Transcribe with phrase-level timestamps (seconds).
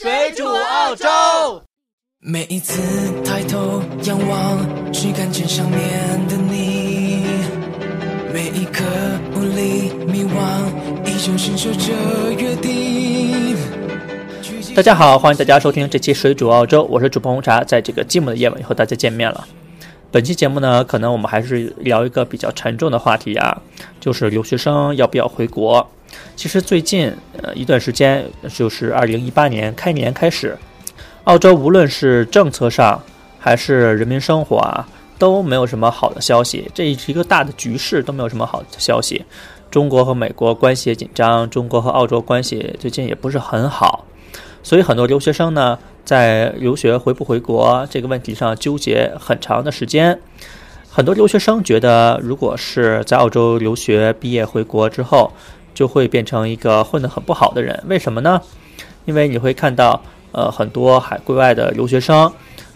[0.00, 1.08] 水煮澳洲。
[2.20, 2.80] 每一次
[3.24, 5.80] 抬头仰望，只看见上面
[6.28, 7.24] 的你；
[8.32, 8.84] 每一刻
[9.34, 10.68] 无力迷惘，
[11.04, 11.92] 依旧信守着
[12.38, 13.56] 约定。
[14.76, 19.48] 大家好，欢迎大家收听这期《水煮澳洲》，我是主播红茶，在这个寂寞的夜晚和大家见面了。
[20.12, 23.60] 本期节目呢，可能我们还是聊一个比较沉重的话题啊，
[23.98, 25.90] 就是留学生要不要回国。
[26.36, 27.12] 其实最近
[27.42, 30.56] 呃一段时间，就是二零一八年开年开始，
[31.24, 33.02] 澳洲无论是政策上
[33.38, 36.70] 还是人民生活啊，都没有什么好的消息。
[36.72, 39.24] 这是一个大的局势，都没有什么好的消息。
[39.70, 44.04] 中国和美国关系也紧张，中国和澳洲关系最近也不是很好，
[44.62, 50.18] 所以很多留学生呢，在留学回不回国这个问题上纠结很长的时间。
[50.90, 55.30] 很多留学生觉得，如果是在澳洲留学毕业回国之后，
[55.78, 58.42] 就会变成一个混得很不好的人，为什么呢？
[59.04, 62.32] 因为你会看到，呃，很多海归外的留学生，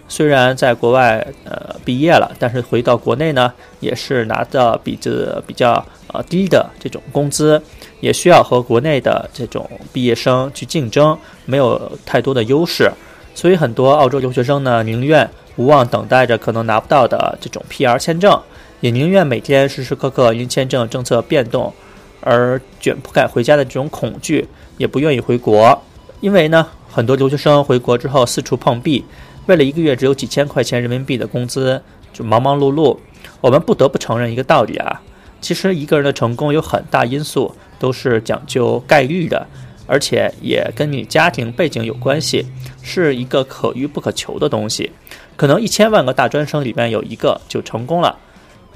[0.07, 7.61] 虽然在国外呃毕业了，但是回到国内呢，也是拿的比这比较呃低的这种工资，
[7.99, 12.89] 也需要和国内的这种毕业生去竞争，没有太多的优势，
[13.35, 18.41] 所以很多澳洲留学生呢，宁愿无望等待着可能拿不到的这种 PR 签证，
[18.79, 21.75] 也宁愿每天时时刻刻因签证政策变动。
[22.23, 25.83] 而卷不敢回家的这种恐惧，也不愿意回国，
[26.21, 29.05] 因为呢，很多留学生回国之后四处碰壁，
[29.47, 32.97] 为了一个月只有几千块钱人民币的工资，就忙忙碌碌。
[33.41, 35.03] 我们不得不承认一个道理啊，
[35.41, 39.47] 其实一个人的成功有很大因素都是讲究概率的，
[39.87, 42.47] 而且也跟你家庭背景有关系，
[42.83, 44.93] 是一个可遇不可求的东西。
[45.35, 48.17] 可能一千万个大专生里面有一个就成功了。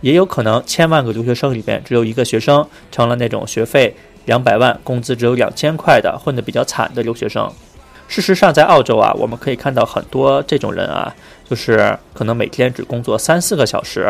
[0.00, 3.94] 也有可能千万个留学生里边只有一个学生成了那种学费
[4.27, 7.50] 两百万、工资只有两千块的混得比较惨的留学生。
[8.08, 11.12] 事实上，在澳洲啊，我们可以看到很多这种人啊，
[11.48, 14.06] 就是可能每天只工作三四个小时，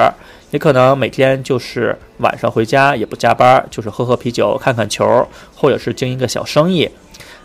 [0.51, 6.87] 也可能每天就是晚上回家也不加班，就是喝喝啤酒、看看球，或者是经营个小生意。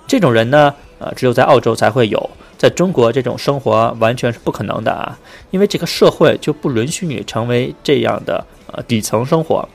[0.06, 2.30] 这种人呢，呃，只有在澳洲才会有。
[2.62, 5.18] 在中国，这种生活完全是不可能的啊！
[5.50, 9.68] 因为这个社会就不允许你成为这样的呃底层生活。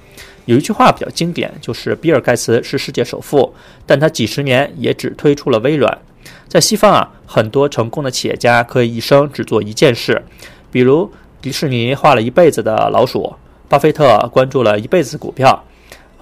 [0.44, 3.52] 有一句话比较经典，就是比尔盖茨是世界首富，
[3.84, 5.98] 但他几十年也只推出了微软。
[6.46, 10.22] 在西方啊，很多成功的企业家可以一生只做一件事，
[10.70, 11.10] 比如
[11.42, 13.34] 迪士尼画了一辈子的老鼠，
[13.68, 15.64] 巴菲特关注了一辈子股票，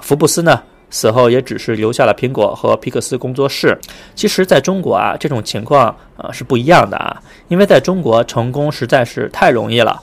[0.01, 0.63] 福布斯呢？
[0.95, 3.77] 死后也只是留下了苹果和皮克斯工作室。
[4.15, 10.01] 其实，在中国啊，这种情况啊是不一样的啊，因为在中国成功实在是太容易了，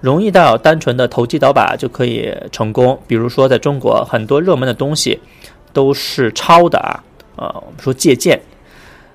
[0.00, 2.98] 容易到单纯的投机倒把就可以成功。
[3.06, 5.20] 比如说，在中国很多热门的东西
[5.74, 7.04] 都是抄的啊，
[7.36, 8.40] 呃，我们说借鉴。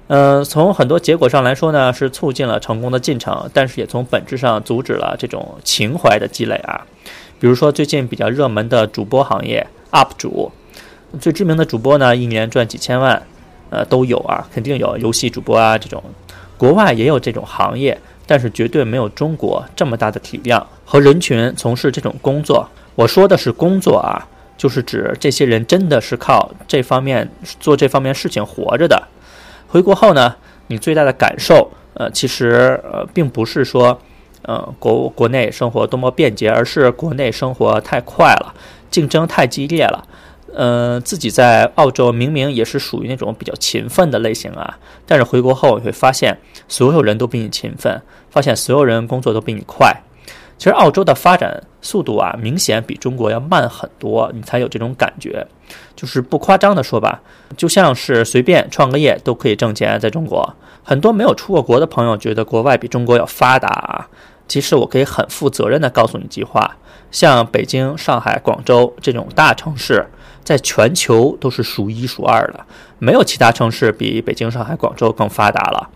[0.09, 6.85] 嗯，从很多结果上来说呢，是促进了成功的进程，但是也从本质上阻止了这种情怀的积累啊。
[7.39, 10.51] 比如说，最近比较热门的主播行业，UP 主。
[11.19, 13.21] 最知名的主播呢，一年赚几千万，
[13.69, 16.03] 呃，都有啊，肯定有游戏主播啊这种。
[16.57, 22.67] 国外也有这种行业，但是绝对没有中国这么大的体量和人群从事这种工作。
[22.95, 27.29] 我说的是工作啊，就是指这些人真的是靠这方面
[27.59, 29.07] 做这方面事情活着的。
[29.67, 30.35] 回国后呢，
[30.67, 33.99] 你最大的感受，呃，其实呃，并不是说，
[34.41, 38.53] 呃，国国内生活多么便捷，而是国内生活太快了，
[38.89, 40.03] 竞争太激烈了。
[40.59, 46.35] 嗯，自己在澳洲明明也是属于那种比较勤奋的类型啊，但是回国后你会发现，
[46.67, 48.01] 所有人都比你勤奋，
[48.31, 49.95] 发现所有人工作都比你快。
[50.57, 55.45] 其实澳洲的发展速度啊，明显比中国要慢很多，你才有这种感觉。
[55.95, 57.21] 就是不夸张的说吧，
[57.55, 64.07] 就像是随便创个业都可以挣钱，在中国，很多没有出过国的朋友觉得国外比中国要发达啊。
[64.47, 66.77] 其实我可以很负责任的告诉你一句话，
[67.11, 70.07] 像北京、上海、广州这种大城市。
[70.47, 72.65] 在全球都是数一数二的，
[72.99, 75.89] 没有其他城市比北京、上海、广州更发达了。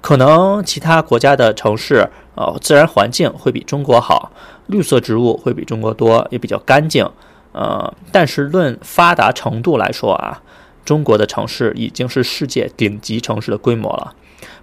[0.00, 4.32] 可能其他国家的城市，呃，自然环境会比中国好，
[4.66, 7.08] 绿色植物会比中国多，也比较干净。
[7.52, 10.42] 呃，但是论发达程度来说啊，
[10.84, 14.12] 中国的城市已经是世界顶级城市的规模了。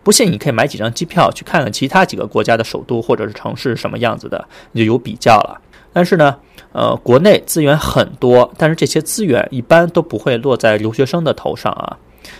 [0.03, 5.61] 不信，你可以买几张机票去看看其他几个国家的首都或者是城市什么样子的，你就有比较了。
[5.93, 6.35] 但是呢？
[6.73, 11.97] 呃，国内资源很多，但是这些资源一般都不会落在留学生的头上啊，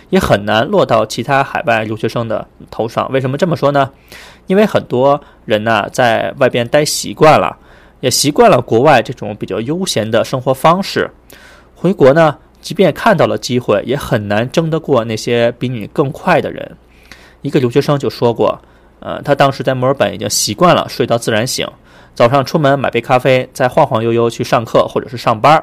[0.08, 3.10] 也很难落到其他海外留学生的头上。
[3.12, 3.90] 为什么这么说呢？
[4.46, 7.56] 因为很多人呢在外边待习惯了，
[8.00, 11.10] 也习惯了国外这种比较悠闲的生活方式，
[11.74, 16.76] 回国呢，即便看到了机会，也很难争得过那些比你更快的人。
[17.42, 18.58] 一个留学生就说过，
[19.00, 21.66] 呃，他当时在墨尔本已经习惯了睡到自然醒，
[22.14, 25.62] 早上出门买杯咖啡，再晃晃悠悠去上课或者是上班。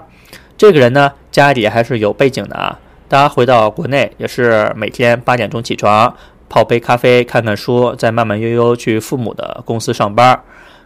[0.57, 2.79] 这个人呢，家里还是有背景的啊。
[3.07, 6.15] 大家回到国内也是每天八点钟起床，
[6.49, 10.39] 泡杯咖啡，看看书，再慢慢悠悠去父母的公司上班。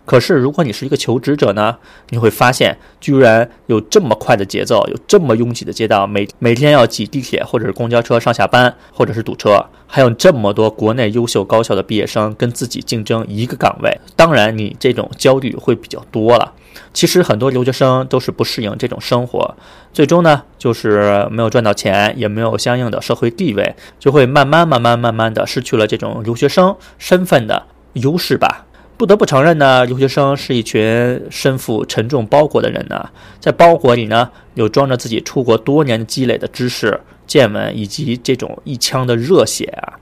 [0.05, 1.77] 可是，如果你是一个求职者呢，
[2.09, 16.51] 你会发现，居然有这么快的节奏，有这么拥挤的街道，每每天要挤地铁或者是公交车上下班，或者是堵车，还有这么多国内优秀高校的毕业生跟自己竞争一个岗位，当然你这种焦虑会比较多了。
[16.91, 19.55] 其实很多留学生都是不适应这种生活，
[19.93, 28.65] 最终呢，就是没有赚到钱，也没有相应的社会地位，就会慢慢慢慢慢慢的失去了这种留学生身份的优势吧。
[28.95, 33.09] 不得不承认呢，留学生是一群身负沉重包裹的人呢，
[33.39, 39.99] 在包裹里呢，有装着自己出国多年积累的知识、见闻以及这种一腔的热血啊。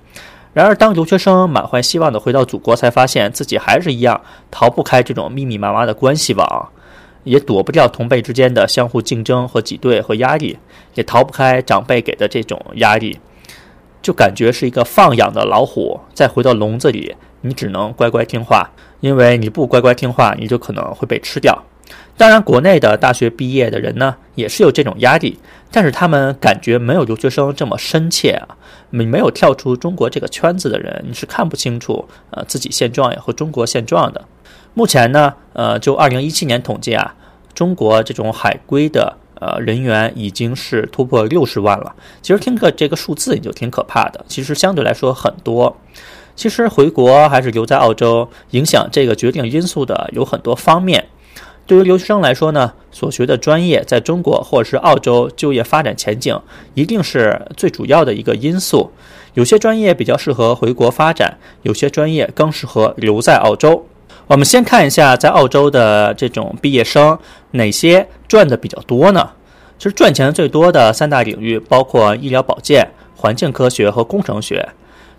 [0.54, 4.20] 然而，当留学生满怀希望的回到祖国，才发现自己还是一样
[4.52, 6.70] 逃不开这种密密麻麻的关系网，
[7.24, 10.58] 也躲不掉同辈之间的相互竞争和挤兑和压力，
[10.96, 13.18] 也逃不开长辈给的这种压力，
[14.02, 17.16] 就感觉是一个放养的老虎，再回到笼子里。
[17.42, 18.70] 你只能乖乖听话，
[19.00, 21.64] 因为你不乖乖听话，你就可能会被吃掉。
[22.16, 25.40] 当然，国内的大学毕业的人呢，也是有这种压力，
[25.72, 28.56] 但是他们感觉没有留学生这么深切啊。
[28.92, 34.26] 你没有跳出中国这个圈子的人，你是看不清楚呃自己现状和中国现状的。
[34.76, 37.16] 目前呢，呃，就二零一七年统计啊，
[37.56, 41.94] 中国这种海归的呃人员已经是突破六十万了。
[42.22, 45.76] 其实听个这个数字也就挺可怕的，其实相对来说很多。
[46.34, 51.08] 其实回国还是留在澳洲，影响这个决定因素的有很多方面。
[51.68, 56.40] 对于留学生来说呢，所学的专业在中国或者是澳洲就业发展前景
[56.74, 58.92] 一定是最主要的一个因素。
[59.36, 63.86] 有些专业比较适合回国发展，有些专业更适合留在澳洲。
[64.32, 67.20] 我们先看一下在澳洲的这种毕业生
[67.52, 69.32] 哪些赚的比较多呢？
[69.78, 74.70] 其实赚钱最多的三大领域包括医疗保健、环境科学和工程学。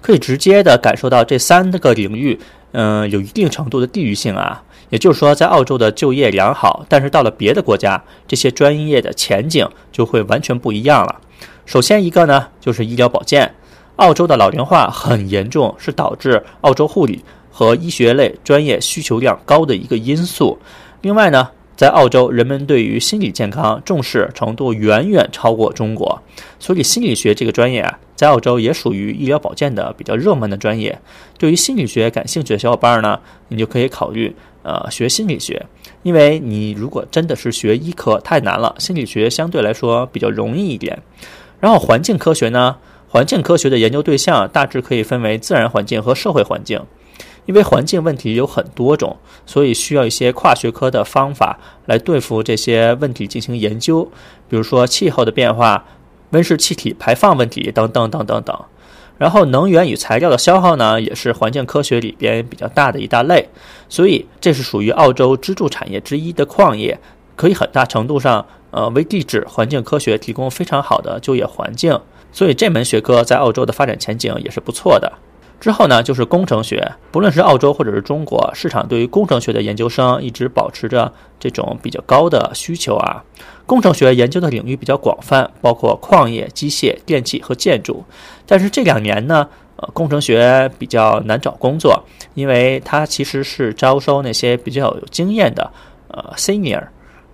[0.00, 2.40] 可以直接的感受到这三个领域，
[2.72, 4.62] 嗯，有一定程度的地域性啊。
[4.88, 11.20] 也就是说，在澳洲的就业良好，但是到了别的国家，这些专业的前景就会完全不一样了。
[11.66, 13.54] 首先一个呢，就是医疗保健，
[13.96, 17.22] 澳洲的老龄化很严重，是导致澳洲护理
[17.52, 20.58] 和医学类专业需求量高的一个因素。
[21.02, 26.20] 另外呢，在澳洲，人们对于心理健康重视程度远远超过中国，
[26.58, 27.98] 所以心理学这个专业啊。
[28.14, 30.96] 在澳洲也属于医疗保健的比较热门的专业。
[31.38, 33.18] 对于心理学感兴趣的小伙伴呢，
[33.48, 34.32] 你就可以考虑
[34.62, 35.66] 呃学心理学，
[36.04, 41.02] 因为你如果真的是学医科太难了，心理学相对来说比较容易一点。
[41.58, 42.76] 然后环境科学呢，
[43.08, 46.80] 环境科学的研究对象大致可以分为自然环境和社会环境，
[47.46, 49.16] 因为环境问题有很多种，
[49.46, 54.04] 所以需要一些跨学科的方法来对付这些问题进行研究，
[54.48, 55.84] 比如说气候的变化。
[56.32, 58.58] 温室气体排放问题等等等等等，
[59.18, 63.46] 然后能源与材料的消耗呢，也是环境科学里边比较大的一大类，
[63.86, 66.98] 所以这是属于澳洲支柱产业之一的矿业，
[67.36, 72.00] 可以很大程度上呃为地质环境科学提供非常好的就业环境，
[72.32, 75.12] 所以这门学科在澳洲的发展前景也是不错的。
[75.62, 76.92] 之后呢，就是工程学。
[77.12, 83.22] 不论是澳洲或者是中国，市场对于工程学的研究生一直保持着这种比较高的需求啊。
[83.64, 88.04] 工程学研究的领域比较广泛，包括矿业、机械、电气和建筑。
[88.44, 92.02] 但是这两年呢，呃，工程学比较难找工作，
[92.34, 95.70] 因为它其实是招收那些比较有经验的
[96.08, 96.82] 呃 senior。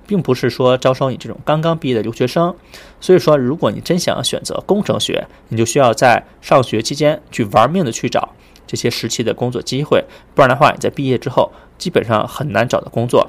[0.08, 2.56] 并不是说招收你这种刚刚毕业的留学生，
[2.98, 8.30] 所以说，如果你真想要选择工程学，你就需要在上学期间去玩命的去找
[8.66, 10.02] 这些时期的工作机会，
[10.34, 13.28] 不然的话，你在毕业之后基本上很难找到工作。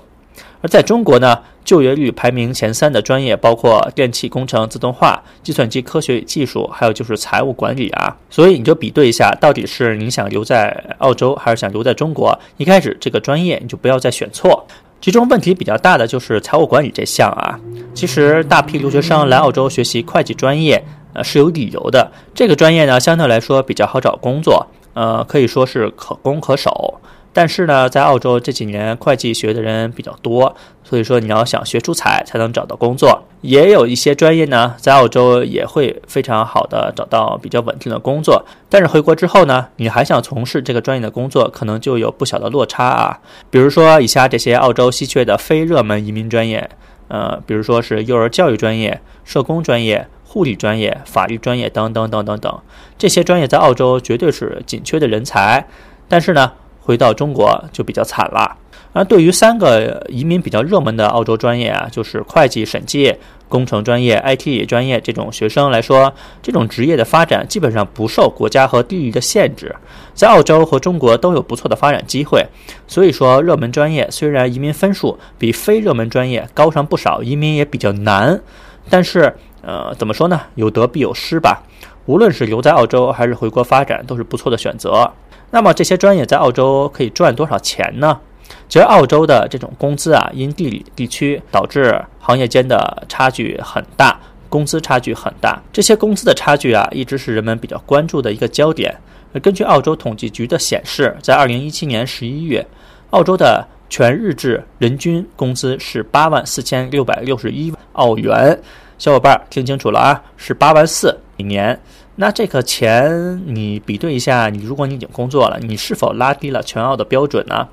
[0.61, 8.15] 而在中国呢，就业率排名前三的专业包括电气工程、自动化、计算机科学与技术，还有就是财务管理啊。
[8.29, 12.37] 所以你就比对一下，到底是你想留在澳洲，还是想留在中国？
[12.55, 14.65] 一开始这个专业你就不要再选错。
[15.01, 17.59] 其中问题比较大的就是财务管理这项啊。
[17.93, 22.11] 其实大批留学生来澳洲学习会计专业，呃是有理由的。
[22.35, 26.99] 这个专业呢相对来说比较好找工作，呃可以说是可攻可守。
[27.31, 33.23] 但是呢，在澳洲这几年会计学的人比较多，所以说你要想学出彩才能找到工作。
[33.41, 38.43] 也有一些专业呢，在澳洲也会非常好的找到比较稳定的工作。
[38.67, 43.19] 但是回国之后呢，你还想从事这个专业的工作，可能就有不小的落差啊。
[43.49, 46.69] 比如说以下这些澳洲稀缺的非热门移民专业，
[47.07, 52.59] 呃，比如说是幼儿教育专业、社工专业、护理专业、法律专业等等等等等，
[52.97, 55.65] 这些专业在澳洲绝对是紧缺的人才。
[56.09, 56.51] 但是呢，
[56.89, 58.57] 回到中国就比较惨了。
[58.93, 63.15] 而对于三个移民比较热门的澳洲专业啊，就是会计、审计、
[63.47, 69.75] 工程专业、IT 专业这种学生来说，这种职业的发展基本上不受国家和地域的限制，
[70.15, 72.43] 在澳洲和中国都有不错的发展机会。
[72.87, 78.41] 所以说，热门专业虽然移民分数比非热门专业高上不少，移民也比较难，
[78.89, 79.31] 但是
[79.61, 80.41] 呃，怎么说呢？
[80.55, 81.61] 有得必有失吧。
[82.07, 85.11] 无论是留在澳洲还是回国发展，都是不错的选择。
[85.51, 88.19] 那么这些专业在澳洲可以赚多少钱呢？
[88.67, 95.59] 其实澳洲的这种工资啊，因地理地区导致行业间的差距很大，工资差距很大。
[95.73, 98.95] 这些工资的差距啊，一直是人们比较关注的一个焦点。
[99.41, 102.65] 根据澳洲统计局的显示，在二零一七年十一月，
[103.11, 108.59] 澳洲的全日制人均工资是八万四千六百六十一澳元。
[108.97, 111.79] 小伙伴听清楚了啊，是八万四一年。
[112.21, 117.65] 那这个钱你比对一下，你如果你已经工作了，你是否拉低了全澳的标准呢？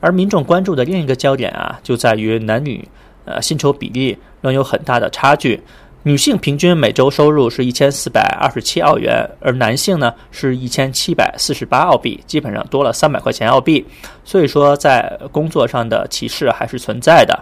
[0.00, 2.88] 而民众关注的另一个焦点啊，就在于男女
[3.26, 5.62] 呃薪酬比例仍有很大的差距。
[6.04, 13.86] 女性平均每周收入是一千四百二十七澳元，而男性呢是一千七百四十八澳币，基本上多了三百块钱澳币。
[14.24, 17.38] 所以说，在工作上的歧视还是存在的。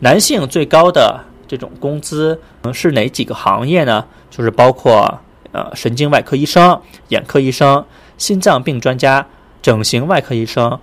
[0.00, 2.38] 男性最高的这种工资
[2.74, 4.04] 是哪几个行业呢？
[4.28, 5.18] 就是包括
[5.56, 7.82] 呃神经外科医生、眼科医生、
[8.18, 9.26] 心脏病专家、
[9.62, 10.78] 整形外科医生。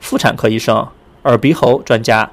[0.00, 0.86] 妇产科医生、
[1.24, 2.30] 耳鼻喉专家、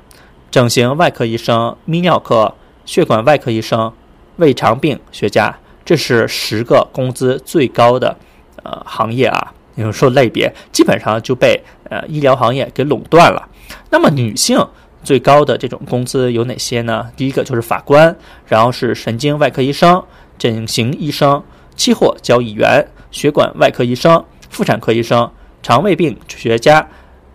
[0.52, 2.54] 整形外科医生、泌尿科、
[2.86, 3.92] 血管外科医生、
[4.36, 8.16] 胃肠病学家，这是十个工资最高的
[8.62, 9.52] 呃行业啊。
[9.74, 11.60] 有说类别基本上就被
[11.90, 13.50] 呃医疗行业给垄断了。
[13.90, 14.64] 那么女性
[15.04, 17.08] 最高的这种工资有哪些呢？
[17.18, 20.04] 第一个就是法官，然后是神经外科医生、
[20.38, 21.44] 整形医生、
[21.76, 26.88] 期货交易员、血管外科医生、妇产科医生、肠胃病学家。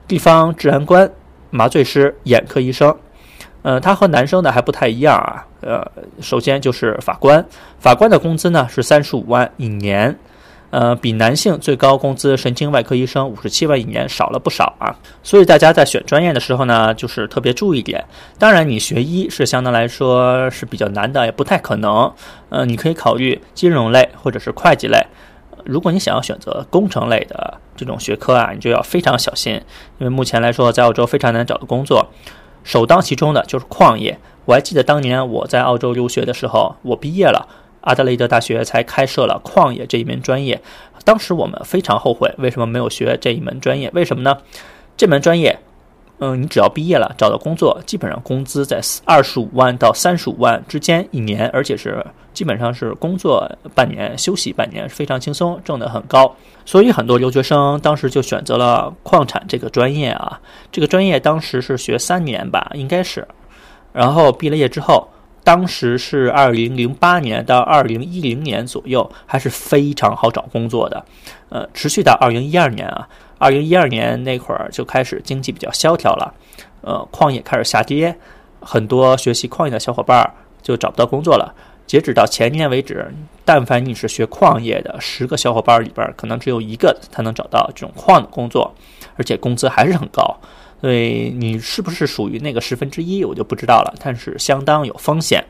[0.08, 1.08] 地方治安官、
[1.50, 2.96] 麻醉师、眼科医生，
[3.62, 5.46] 呃，他和男生呢还不太一样啊。
[5.60, 5.86] 呃，
[6.20, 7.46] 首先就是法官，
[7.78, 10.18] 法官的工资呢是三十五万一年，
[10.70, 14.94] 呃，比男性最高工资神经外科医生五十七万一年少了不少啊。
[15.22, 18.04] 所以大家在选专业的时候呢，就是特别注意点。
[18.38, 22.12] 当然，你学医是相对来说是比较难的，也不太可能。
[22.48, 25.04] 呃，你可以考虑金融类或者是会计类。
[25.64, 29.54] 如果你想要选择工程类的这种学科啊，你就要非常小心，
[29.98, 32.08] 因为目前来说，在澳洲非常难找的工作，
[32.64, 34.18] 首当其冲的就是矿业。
[34.46, 37.46] 我还记得当年我在澳洲留学的时候，我毕业了，
[37.82, 40.60] 阿德雷德大学才开设了矿业这一门专业，
[41.04, 43.90] 当时我们非常后悔，为什么没有学这一门专业？
[43.94, 44.36] 为什么呢？
[44.96, 45.58] 这门专业。
[46.22, 56.36] 嗯，你只要毕业了，找到工作，基本上工资在二十五万到三十五万之间一年，而且是基本上是工作半年休息半年，非常轻松，挣得很高。
[56.66, 60.38] 所以很多留学生当时就选择了矿产这个专业啊。
[60.70, 63.26] 这个专业当时是学三年吧，应该是。
[63.94, 65.08] 然后毕了业之后，
[65.50, 71.04] 当时是二零零八年到二零一零年左右，还是非常好找工作的。
[71.48, 73.08] 呃，持续到二零一二年啊。
[73.36, 76.32] 二零一二年那会儿就开始经济比较萧条了，
[76.82, 78.16] 呃，矿业开始下跌，
[78.60, 81.52] 很多学习矿业的小伙伴就找不到工作了。
[81.84, 83.12] 截止到前年为止，
[83.44, 88.72] 但凡你是学矿业的，十个小伙伴里边可能只有一个才能找到这种矿的工作，
[89.16, 90.36] 而且工资还是很高。
[90.80, 93.94] 所以你是不是属于那个十分之一，我就不知道了。
[94.02, 95.44] 但是相当有风险。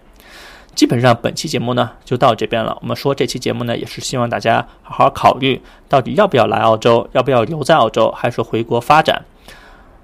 [0.73, 2.79] 基本上本期节目呢就到这边了。
[2.81, 9.23] 我们说这期节目呢也是希望大家好好考虑，到底要不要来澳洲，要不要留在澳洲，还是回国发展。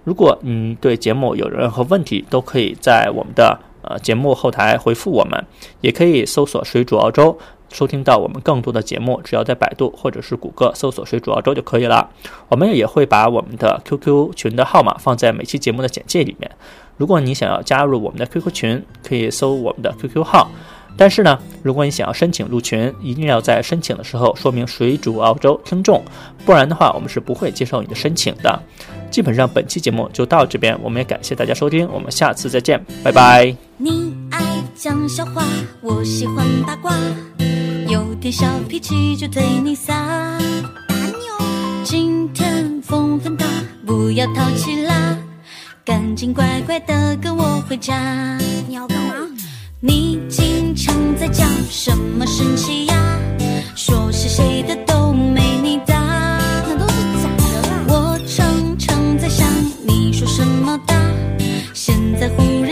[0.04, 5.45] 如果你对节目有任何问题，都可以在我们的呃节目后台回复我们，
[5.80, 7.38] 也可以搜索“水煮澳洲”。
[7.76, 12.09] 收听到我们更多的节目，只要在百度或者是谷歌搜索“水煮澳洲”就可以了。
[12.49, 16.50] 我们也会把我们的 QQ 群的号码放在每期节目的简介里面。
[16.97, 20.50] 如果你想要加入我们的 QQ 群，可以搜我们的 QQ 号。
[20.97, 26.02] 但是呢，如果你想要申请入群，一定要在申请的时候说明“水煮澳洲听众”，
[26.47, 28.59] 不然的话，我们是不会接受你的申请的。
[29.11, 33.54] 基本上本期节目就到这边，我们也感谢大家收听，我们下次再见，拜拜。
[33.76, 34.40] 你爱
[34.75, 35.45] 讲笑话，
[35.83, 36.90] 我喜欢八卦，
[37.88, 39.95] 有点小脾气就对你撒。
[40.88, 41.83] 打你哦！
[41.85, 43.47] 今天风很大，
[43.87, 45.16] 不要淘气啦，
[45.85, 48.37] 赶紧乖乖的跟我回家。
[48.66, 49.14] 你要干嘛？
[49.81, 53.19] 你经常在讲什么生气呀？
[53.76, 55.95] 说是谁的都没你大，
[56.66, 57.85] 那都是假的啦。
[57.88, 59.47] 我常常在想，
[59.87, 60.97] 你说什么大？
[61.73, 62.65] 现在忽然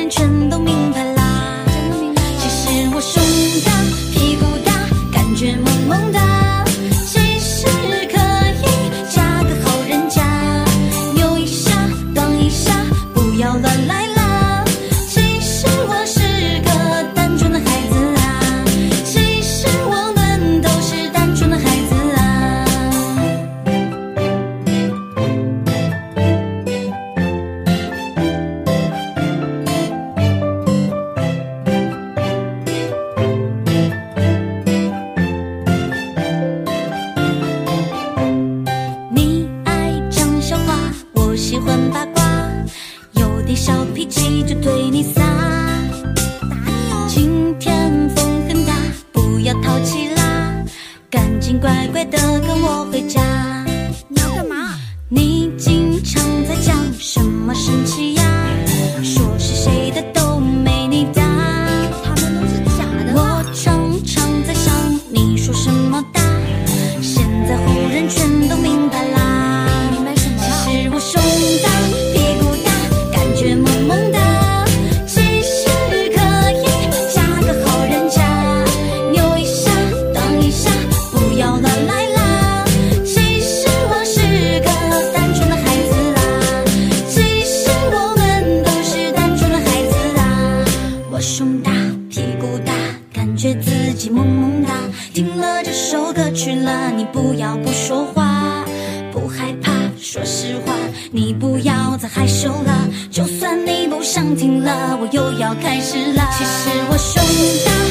[101.25, 102.87] 你不要再害羞了。
[103.11, 106.23] 就算你不想听了，我又要开始了。
[106.37, 107.25] 其实我胸
[107.65, 107.84] 大。